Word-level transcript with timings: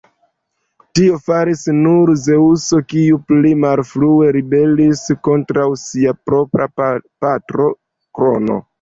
Tion 0.99 1.19
faris 1.27 1.61
nur 1.81 2.11
Zeŭso, 2.21 2.81
kiu 2.95 3.21
pli 3.33 3.53
malfrue 3.67 4.33
ribelis 4.41 5.07
kontraŭ 5.31 5.69
sia 5.87 6.19
propra 6.33 6.73
patro, 6.83 7.73
Krono. 8.21 8.63